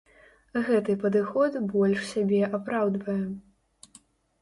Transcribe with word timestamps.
Гэты 0.69 0.95
падыход 1.03 1.59
больш 1.75 2.01
сябе 2.15 2.43
апраўдвае. 2.61 3.23